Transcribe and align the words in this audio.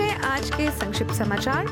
के 0.00 0.70
संक्षिप्त 0.70 1.12
समाचार। 1.12 1.66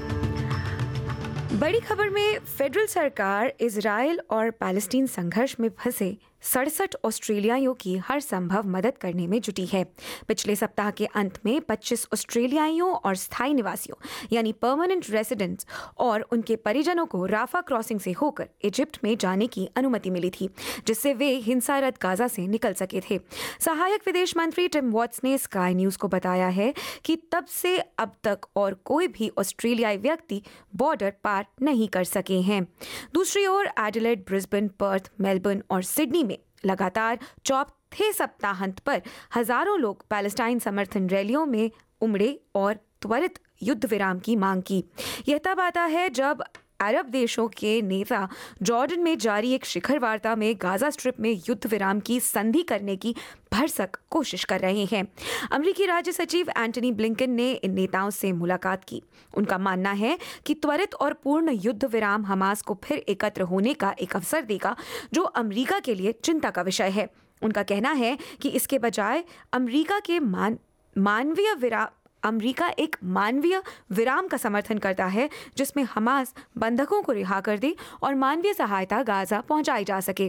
बड़ी 1.53 1.81
खबर 1.81 2.11
में 2.11 2.39
फेडरल 2.39 2.87
सरकार 2.87 3.53
इसराइल 3.61 4.21
और 4.31 4.51
पैलेस्टीन 4.51 5.07
संघर्ष 5.07 5.57
में 5.61 5.69
फंसे। 5.69 6.17
सड़सठ 6.45 6.95
ऑस्ट्रेलियाइयों 7.05 7.75
की 7.75 7.97
हर 7.97 8.21
संभव 8.21 8.67
मदद 8.67 8.99
करने 8.99 9.27
में 9.27 9.41
जुटी 9.41 9.67
है। 9.67 9.85
पिछले 10.29 10.57
सप्ताह 10.57 10.91
के 10.91 11.07
अंत 11.07 11.39
में 11.47 11.61
25 11.61 12.07
ऑस्ट्रेलियाइयों 12.13 12.95
और 12.95 13.15
स्थायी 13.15 13.55
निवासियों, 13.55 13.97
यानी 14.33 14.53
परमानेंट 14.53 15.11
रेसिडेंट्स 15.11 15.67
और 15.99 16.21
उनके 16.21 16.57
परिजनों 16.57 17.07
को 17.07 17.27
राफा 17.27 17.61
क्रॉसिंग 17.61 18.01
से 18.01 18.13
होकर 18.13 18.49
इजिप्ट 18.63 18.99
में 19.05 19.17
जाने 19.19 19.47
की 19.47 19.69
अनुमति 19.77 20.11
मिली 20.11 20.31
थी, 20.31 20.49
जिससे 20.87 21.15
वे 21.15 21.31
हिंसारत 21.31 22.03
गाजा 22.03 22.29
से 22.29 22.47
निकल 22.47 22.73
सके 22.73 23.03
थे। 23.11 23.21
सहायक 23.61 24.03
विदेश 24.07 24.37
मंत्री 24.37 24.69
टिम 24.69 24.91
वॉट्स 24.91 25.21
ने 25.25 25.39
स्काई 25.39 25.75
न्यूज़ 25.75 25.99
को 25.99 26.09
बताया 26.09 26.49
है 26.49 26.75
कि 27.05 27.17
तब 27.17 27.45
से 27.45 27.79
अब 27.79 28.13
तक 28.25 28.39
और 28.57 28.75
कोई 28.75 29.09
भी 29.09 29.31
ऑस्ट्रेलियाई 29.39 29.97
व्यक्ति 29.97 30.43
बॉर्डर 30.77 31.13
पार 31.25 31.47
नहीं 31.63 31.89
कर 31.89 32.05
सके 32.05 32.41
हैं। 32.41 32.67
दूसरी 33.15 33.47
ओर 33.47 33.69
एडिलेड, 33.81 34.21
ब्रिस्बेन, 34.21 34.69
पर्थ, 34.69 35.11
मेलबर्न 35.21 35.63
और 35.71 35.83
सिडनी 35.83 36.23
में 36.23 36.34
लगातार 36.67 37.19
चौथे 37.45 38.13
सप्ताहांत 38.13 38.79
पर 38.79 39.03
हज़ारों 39.37 39.79
लोग 39.81 40.05
पैलेस्टाइन 40.11 40.59
समर्थन 40.59 41.09
रैलियों 41.09 41.47
में 41.47 41.71
उमड़े 42.01 42.41
और 42.55 42.75
त्वरित 43.03 43.39
युद्ध 43.63 43.85
विराम 43.85 44.19
की 44.19 44.37
मांग 44.37 44.63
की। 44.63 44.85
यह 45.29 45.39
तब 45.45 45.61
आता 45.61 45.83
है 45.85 46.09
जब 46.11 46.45
अरब 46.81 47.07
देशों 47.07 47.49
के 47.49 47.83
नेता 47.83 48.29
जॉर्डन 48.63 49.01
में 49.01 49.17
जारी 49.19 49.53
एक 49.53 49.65
शिखर 49.65 49.99
वार्ता 49.99 50.35
में 50.37 50.55
गाजा 50.63 50.91
स्ट्रिप 50.91 51.21
में 51.21 51.31
युद्ध 51.49 51.67
विराम 51.67 52.01
की 52.01 52.21
संधि 52.21 52.63
करने 52.63 52.97
की 52.97 53.15
भरसक 53.53 53.97
कोशिश 54.11 54.45
कर 54.45 54.61
रहे 54.61 54.85
हैं। 54.85 55.07
अमरीकी 55.53 55.87
राज्य 55.87 56.13
सचिव 56.13 56.51
एंटनी 56.59 56.93
ब्लिंकन 56.93 57.31
ने 57.31 57.53
इन 57.53 57.75
नेताओं 57.75 58.11
से 58.11 58.33
मुलाकात 58.33 58.85
की। 58.85 59.03
उनका 59.35 59.59
मानना 59.59 59.93
है 59.93 60.19
कि 60.47 60.55
त्वरित 60.55 60.95
और 60.95 61.13
पूर्ण 61.15 61.51
युद्ध 61.53 61.85
विराम 61.85 62.25
हमास 62.27 62.63
को 62.63 62.79
फिर 62.85 62.99
एकत्र 62.99 63.43
होने 63.43 63.75
का 63.75 63.95
एक 64.01 64.17
अवसर 64.17 64.43
देगा, 64.43 64.77
जो 65.13 65.23
अमरीका 65.23 65.79
के 65.79 65.95
लिए 65.95 66.13
चिंता 66.13 66.51
का 66.51 66.63
विषय 66.63 66.89
है। 66.89 67.09
उनका 67.43 67.63
कहना 67.63 67.93
है 67.93 68.19
कि 68.43 68.49
इसके 68.49 68.79
बजाय 68.79 69.25
अमरीका 69.53 69.99
के 69.99 70.21
मान, 70.21 70.59
मानवीय 70.99 71.55
विराम 71.55 71.89
अमेरिका 72.25 72.69
एक 72.79 72.97
मानवीय 73.05 73.63
विराम 73.93 74.29
का 74.29 74.37
समर्थन 74.37 74.79
करता 74.79 75.07
है, 75.07 75.29
जिसमें 75.57 75.85
हमास 75.85 76.35
बंधकों 76.59 77.03
को 77.03 77.13
रिहा 77.13 77.41
कर 77.41 77.59
दे 77.59 77.75
और 78.03 78.15
मानवीय 78.15 78.55
सहायता 78.55 79.03
गाजा 79.03 79.41
पहुंचाई 79.41 79.85
जा 79.85 80.01
सके। 80.01 80.29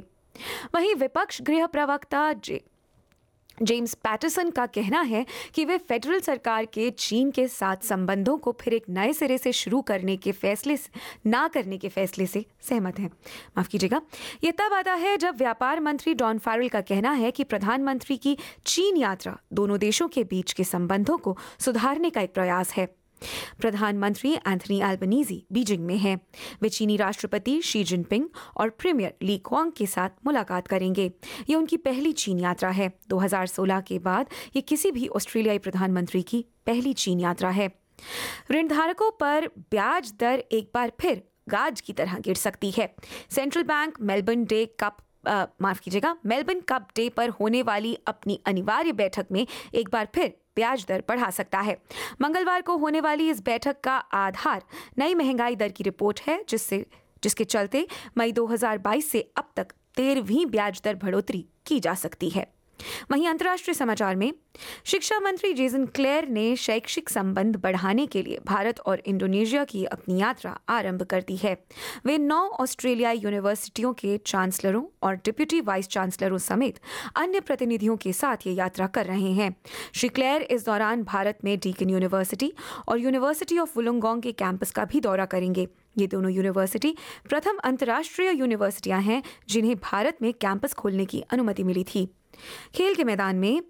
वहीं 0.75 0.95
विपक्ष 0.95 1.41
गृह 1.41 1.65
प्रवक्ता 1.67 2.31
जे 2.33 2.63
जेम्स 3.61 3.93
पैटरसन 3.93 4.49
का 4.49 4.65
कहना 4.65 5.01
है 5.01 5.25
कि 5.53 5.65
वे 5.65 5.77
फेडरल 5.77 6.19
सरकार 6.19 6.65
के 6.65 6.89
चीन 6.89 7.31
के 7.31 7.47
साथ 7.47 7.77
संबंधों 7.77 8.37
को 8.37 8.57
फिर 8.61 8.73
एक 8.73 8.85
नए 8.89 9.13
सिरे 9.13 9.37
से 9.37 9.51
शुरू 9.51 9.81
करने 9.81 10.17
के 10.17 10.31
फैसले 10.31 10.77
ना 11.25 11.47
करने 11.47 11.77
के 11.77 11.89
फैसले 11.89 12.25
से 12.25 12.45
सहमत 12.61 12.99
हैं। 12.99 13.11
माफ़ 13.57 13.67
कीजिएगा। 13.67 14.01
ये 14.43 14.51
तब 14.51 14.73
आता 14.73 14.93
है 14.93 15.17
जब 15.17 15.37
व्यापार 15.37 15.79
मंत्री 15.79 16.13
डॉन 16.13 16.37
फारल 16.37 16.69
का 16.69 16.81
कहना 16.81 17.11
है 17.11 17.31
कि 17.31 17.43
प्रधानमंत्री 17.43 18.17
की 18.17 18.37
चीन 18.65 18.97
यात्रा 18.97 19.37
दोनों 19.53 19.79
देशों 19.79 20.07
के 20.07 20.23
बीच 20.23 20.53
के 20.53 20.63
संबंधों 20.63 21.17
को 21.17 21.37
सुधारने 21.59 22.09
का 22.09 22.21
एक 22.21 22.33
प्रयास 22.33 22.73
है। 22.73 23.04
प्रधानमंत्री 23.59 24.33
एंथनी 24.33 24.81
एल्बनीजी 24.81 25.45
बीजिंग 25.51 25.85
में 25.85 25.97
हैं। 25.97 26.19
वे 26.61 26.69
चीनी 26.69 26.97
राष्ट्रपति 26.97 27.61
शी 27.61 27.83
जिनपिंग 27.83 28.29
और 28.57 28.69
प्रीमियर 28.69 29.15
ली 29.21 29.37
क्वांग 29.37 29.71
के 29.71 29.85
साथ 29.85 30.09
मुलाकात 30.25 30.67
करेंगे। 30.67 31.11
ये 31.49 31.55
उनकी 31.55 31.77
पहली 31.77 32.11
चीन 32.11 32.39
यात्रा 32.39 32.69
है। 32.69 32.99
2016 33.09 33.81
के 33.81 33.99
बाद 33.99 34.29
ये 34.55 34.61
किसी 34.61 34.91
भी 34.91 35.07
ऑस्ट्रेलियाई 35.07 35.57
प्रधानमंत्री 35.57 36.21
की 36.21 36.45
पहली 36.65 36.93
चीन 36.93 37.19
यात्रा 37.19 37.49
है। 37.49 37.69
ऋणधारकों 38.51 39.11
पर 39.11 39.47
ब्याज 39.47 40.13
दर 40.19 40.43
एक 40.51 40.71
बार 40.73 40.91
फिर 41.01 41.23
गाज 41.49 41.81
की 41.81 41.93
तरह 41.93 42.19
गिर 42.19 42.35
सकती 42.35 42.71
है। 42.71 42.95
Central 43.31 43.63
bank 43.63 44.01
Melbourne 44.01 44.45
day 44.45 44.65
cup 44.65 44.97
माफ़ 45.27 45.81
कीजिएगा, 45.81 46.15
मेलबर्न 46.25 46.59
कप 46.59 46.87
डे 46.95 47.09
पर 47.09 47.29
होने 47.29 47.61
वाली 47.61 47.97
अपनी 48.07 48.39
अनिवार्य 48.45 48.91
बैठक 48.91 49.25
में 49.31 49.45
एक 49.73 49.89
बार 49.89 50.07
फिर 50.15 50.33
ब्याज 50.55 50.85
दर 50.87 51.03
बढ़ा 51.09 51.29
सकता 51.29 51.59
है। 51.59 51.77
मंगलवार 52.21 52.61
को 52.61 52.77
होने 52.77 53.01
वाली 53.01 53.29
इस 53.29 53.41
बैठक 53.43 53.79
का 53.83 53.95
आधार 53.95 54.63
नई 54.97 55.13
महँगाई 55.13 55.55
दर 55.55 55.69
की 55.69 55.83
रिपोर्ट 55.83 56.21
है, 56.27 56.43
जिससे, 56.49 56.85
जिसके 57.23 57.43
चलते 57.43 57.87
मई 58.17 58.31
2022 58.31 59.11
से 59.11 59.21
अब 59.37 59.49
तक 59.55 59.73
तेरहवीं 59.95 60.45
ब्याज 60.45 60.81
दर 60.83 60.95
बढ़ोतरी 60.95 61.45
की 61.65 61.79
जा 61.79 61.93
सकती 61.93 62.29
है। 62.29 62.54
वहीं 63.11 63.27
अंतर्राष्ट्रीय 63.27 63.73
समाचार 63.73 64.15
में, 64.15 64.31
शिक्षा 64.85 65.19
मंत्री 65.19 65.53
जेसन 65.53 65.85
क्लेयर 65.85 66.27
ने 66.27 66.55
शैक्षिक 66.55 67.09
संबंध 67.09 67.55
बढ़ाने 67.55 68.05
के 68.07 68.21
लिए 68.21 68.39
भारत 68.45 68.79
और 68.79 69.01
इंडोनेशिया 69.05 69.63
की 69.63 69.83
अपनी 69.85 70.19
यात्रा 70.21 70.57
आरंभ 70.69 71.03
कर 71.03 71.21
दी 71.21 71.35
है। 71.35 71.55
वे 72.05 72.17
नौ 72.17 72.41
ऑस्ट्रेलियाई 72.59 73.17
यूनिवर्सिटियों 73.17 73.93
के 73.93 74.17
चांसलरों 74.17 74.83
और 75.03 75.15
डिप्यूटी 75.15 75.61
वाइस 75.61 75.87
चांसलरों 75.87 76.37
समेत 76.37 76.79
अन्य 77.15 77.39
प्रतिनिधियों 77.39 77.97
के 77.97 78.13
साथ 78.13 78.47
ये 78.47 78.53
यात्रा 78.53 78.87
कर 78.87 79.05
रहे 79.05 79.31
हैं। 79.31 79.55
श्री 79.95 80.09
क्लेयर 80.09 80.41
इस 80.41 80.65
दौरान 80.65 81.03
भारत 81.03 81.37
में 81.43 81.57
डीकन 81.59 81.89
यूनिवर्सिटी 81.89 82.53
और 82.87 82.99
यूनिवर्सिटी 82.99 83.57
ऑफ़ 83.59 83.71
वुलुंगोंग 83.75 84.21
के 84.21 84.31
कैंपस 84.31 84.71
का 84.71 84.85
भी 84.85 85.01
दौरा 85.01 85.25
करेंगे। 85.25 85.67
ये 85.97 86.07
दोनों 86.07 86.31
यूनिवर्सिटी 86.31 86.95
प्रथम 87.29 87.57
अंतर्राष्ट्रीय 87.63 88.31
यूनिवर्सिटियाँ 88.31 89.01
हैं 89.01 89.21
जिन्हें 89.49 89.75
भारत 89.75 90.17
में 90.21 90.33
कैंपस 90.33 90.73
खोलने 90.73 91.05
की 91.05 91.21
अनुमति 91.21 91.63
मिली 91.63 91.83
थी। 91.83 92.07
खेल 92.75 92.95
के 92.95 93.03
मैदान 93.03 93.35
में, 93.35 93.61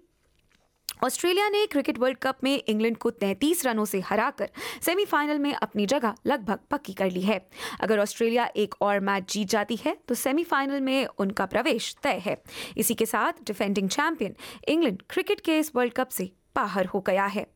ऑस्ट्रेलिया 1.04 1.48
ने 1.48 1.66
क्रिकेट 1.66 1.98
वर्ल्ड 1.98 2.18
कप 2.18 2.38
में 2.44 2.62
इंग्लैंड 2.68 2.96
को 2.96 3.10
33 3.10 3.64
रनों 3.66 3.84
से 3.84 4.00
हराकर 4.00 4.50
सेमीफाइनल 4.82 5.38
में 5.38 5.52
अपनी 5.54 5.86
जगह 5.86 6.14
लगभग 6.26 6.58
पक्की 6.70 6.92
कर 6.92 7.10
ली 7.10 7.22
है। 7.22 7.48
अगर 7.80 7.98
ऑस्ट्रेलिया 7.98 8.48
एक 8.56 8.74
और 8.80 9.00
मैच 9.00 9.32
जीत 9.32 9.48
जाती 9.48 9.76
है 9.76 9.96
तो 10.08 10.14
सेमीफाइनल 10.14 10.80
में 10.80 11.06
उनका 11.06 11.46
प्रवेश 11.46 11.94
तय 12.02 12.22
है। 12.26 12.42
इसी 12.76 12.94
के 12.94 13.06
साथ 13.06 13.32
डिफेंडिंग 13.46 13.88
चैंपियन 13.88 14.36
इंग्लैंड 14.68 15.02
क्रिकेट 15.10 15.40
के 15.40 15.58
इस 15.58 15.72
वर्ल्ड 15.76 15.92
कप 15.92 16.08
से 16.08 16.30
बाहर 16.56 16.86
हो 16.86 17.00
गया 17.00 17.26
है। 17.26 17.46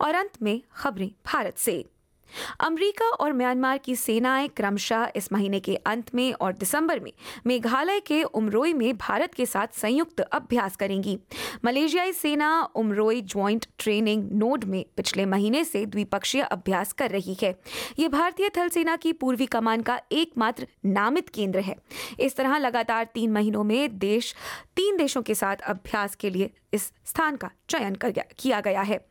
और 0.00 0.14
अंत 0.14 0.42
में 0.42 0.60
खबरें 0.76 1.10
भारत 1.26 1.58
से। 1.58 1.84
अमेरिका 2.60 3.04
और 3.04 3.32
म्यांमार 3.32 3.78
की 3.78 3.96
सेनाएँ 3.96 4.48
क्रमशः 4.48 5.12
इस 5.16 5.32
महीने 5.32 5.60
के 5.60 5.74
अंत 5.76 6.14
में 6.14 6.32
और 6.32 6.52
दिसंबर 6.52 7.00
में 7.00 7.12
मेघालय 7.46 8.00
के 8.00 8.22
उमरोई 8.22 8.72
में 8.72 8.96
भारत 8.96 9.34
के 9.34 9.46
साथ 9.46 9.66
संयुक्त 9.72 10.20
अभ्यास 10.20 10.76
करेंगी। 10.76 11.18
मलेशियाई 11.64 12.12
सेना 12.12 12.62
उमरोई 12.74 13.20
ज्वाइंट 13.20 13.66
ट्रेनिंग 13.78 14.28
नोड 14.32 14.64
में 14.64 14.84
पिछले 14.96 15.26
महीने 15.26 15.64
से 15.64 15.86
द्विपक्षीय 15.86 16.42
अभ्यास 16.42 16.92
कर 16.92 17.10
रही 17.10 17.36
है। 17.42 17.54
ये 17.98 18.08
भारतीय 18.08 18.48
थल 18.48 18.68
सेना 18.68 18.96
की 18.96 19.12
पूर्वी 19.12 19.46
कमान 19.46 19.82
का 19.82 20.00
एकमात्र 20.12 20.66
नामित 20.84 21.28
केंद्र 21.28 21.58
है। 21.58 21.76
इस 22.20 22.36
तरह 22.36 22.58
लगातार 22.58 23.04
तीन 23.04 23.32
महीनों 23.32 23.64
में 23.64 23.98
देश 23.98 24.34
तीन 24.76 24.96
देशों 24.96 25.22
के 25.22 25.34
साथ 25.34 25.56
अभ्यास 25.56 26.14
के 26.14 26.30
लिए 26.30 26.50
इस 26.72 26.92
स्थान 27.04 27.36
का 27.36 27.50
चयन 27.68 27.96
किया 28.38 28.60
गया 28.60 28.80
है। 28.80 29.06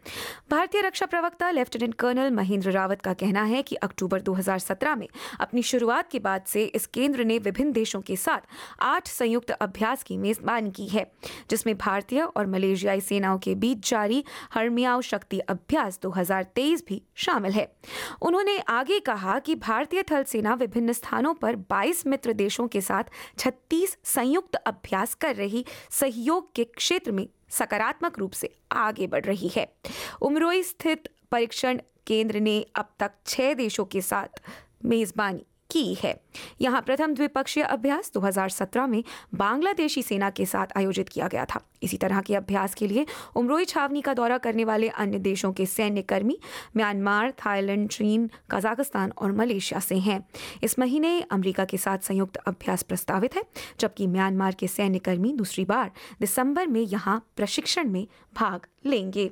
भारतीय 0.51 0.81
रक्षा 0.81 1.05
प्रवक्ता 1.05 1.51
लेफ्टिनेंट 1.51 1.93
कर्नल 1.93 2.31
महेंद्र 2.31 2.71
रावत 2.71 3.01
का 3.01 3.10
कहना 3.13 3.43
है 3.43 3.61
कि 3.61 3.75
अक्टूबर 3.75 4.21
2017 4.21 4.95
में 4.95 5.07
अपनी 5.39 5.61
शुरुआत 5.61 6.09
के 6.11 6.19
बाद 6.19 6.43
से 6.47 6.63
इस 6.63 6.85
केंद्र 6.85 7.23
ने 7.23 7.37
विभिन्न 7.39 7.71
देशों 7.71 8.01
के 8.01 8.15
साथ 8.15 8.39
आठ 8.79 9.07
संयुक्त 9.07 9.51
अभ्यास 9.51 10.03
की 10.03 10.17
मेजबानी 10.17 10.71
की 10.71 10.87
है, 10.87 11.11
जिसमें 11.49 11.77
भारतीय 11.77 12.21
और 12.21 12.47
मलेशियाई 12.47 13.01
सेनाओं 13.01 13.39
के 13.39 13.55
बीच 13.55 13.89
जारी 13.89 14.23
हरमियाओ 14.53 15.01
शक्ति 15.01 15.39
अभ्यास 15.39 15.99
2023 16.01 16.85
भी 16.87 17.01
शामिल 17.15 17.51
है। 17.51 17.75
उन्होंने 18.21 18.57
आगे 18.59 18.99
कहा 18.99 19.39
कि 19.39 19.55
भारतीय 19.55 20.03
थल 20.03 20.23
सेना 20.23 20.53
विभिन्न 20.53 20.93
स्थानों 20.93 21.33
पर 21.33 21.55
22 21.55 22.07
मित्र 22.07 22.33
देशों 22.33 22.67
के 22.67 22.81
साथ 22.81 23.03
36 23.37 23.97
संयुक्त 24.03 24.55
अभ्यास 24.55 25.13
कर 25.13 25.35
रही 25.35 25.65
सहयोग 25.89 26.53
के 26.55 26.63
क्षेत्र 26.63 27.11
में 27.11 27.27
सकारात्मक 27.49 28.19
रूप 28.19 28.31
से 28.31 28.55
आगे 28.71 29.07
बढ़ 29.07 29.25
रही 29.25 29.47
है। 29.47 29.73
उमरोई 30.21 30.63
स्थित 30.63 31.09
परीक्षण 31.31 31.79
केंद्र 32.07 32.39
ने 32.39 32.65
अब 32.75 32.89
तक 32.99 33.11
छह 33.25 33.53
देशों 33.53 33.85
के 33.85 34.01
साथ 34.01 34.41
मेजबानी 34.85 35.45
की 35.71 35.93
है। 35.93 36.21
यहाँ 36.61 36.81
प्रथम 36.81 37.13
द्विपक्षीय 37.13 37.63
अभ्यास 37.63 38.11
2017 38.13 38.87
में 38.87 39.03
बांग्लादेशी 39.35 40.01
सेना 40.01 40.29
के 40.29 40.45
साथ 40.45 40.67
आयोजित 40.77 41.09
किया 41.09 41.27
गया 41.27 41.45
था। 41.45 41.61
इसी 41.83 41.97
तरह 41.97 42.21
के 42.21 42.35
अभ्यास 42.35 42.73
के 42.73 42.87
लिए 42.87 43.05
उमरोई 43.35 43.65
छावनी 43.65 44.01
का 44.01 44.13
दौरा 44.13 44.37
करने 44.37 44.65
वाले 44.65 44.89
अन्य 44.89 45.19
देशों 45.19 45.53
के 45.53 45.65
सैन्य 45.65 46.01
कर्मी 46.01 46.37
म्यांमार, 46.77 47.31
थाईलैंड, 47.31 47.89
चीन, 47.89 48.29
कजाकिस्तान 48.51 49.11
और 49.17 49.31
मलेशिया 49.31 49.79
से 49.79 49.95
हैं। 49.95 50.23
इस 50.63 50.79
महीने 50.79 51.21
अमेरिका 51.21 51.65
के 51.65 51.77
साथ 51.77 51.97
संयुक्त 51.97 52.37
अभ्यास 52.37 52.83
प्रस्तावित 52.83 53.35
है, 53.35 53.43
जबकि 53.79 54.07
म्यांमार 54.07 54.55
के 54.55 54.67
सैन्य 54.67 54.99
कर्मी 54.99 55.33
दूसरी 55.33 55.65
बार 55.65 55.91
दिसंबर 56.19 56.67
में 56.67 56.81
यहाँ 56.81 57.21
प्रशिक्षण 57.37 57.89
में 57.89 58.07
भाग 58.35 58.67
लेंगे। 58.85 59.31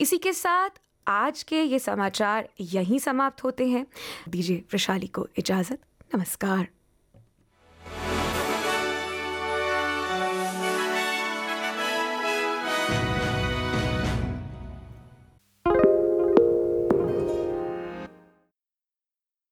इसी 0.00 0.18
के 0.18 0.32
साथ 0.32 0.70
आज 1.08 1.42
के 1.42 1.62
ये 1.62 1.78
समाचार 1.78 2.48
यहीं 2.60 2.98
समाप्त 2.98 3.44
होते 3.44 3.68
हैं। 3.68 3.86
दीजिए 4.28 4.56
वैशाली 4.56 5.06
को 5.06 5.28
इजाज़त। 5.36 5.78
नमस्कार। 6.14 6.68